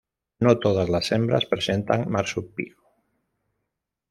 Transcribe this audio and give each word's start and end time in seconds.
No 0.39 0.57
todas 0.57 0.89
las 0.89 1.11
hembras 1.11 1.45
presentan 1.45 2.09
marsupio. 2.09 2.75